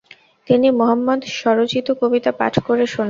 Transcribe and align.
তিনি 0.47 0.67
মুহাম্মাদ 0.79 1.21
স্বরচিত 1.37 1.87
কবিতা 2.01 2.31
পাঠ 2.39 2.53
করে 2.67 2.83
শোনান। 2.85 2.99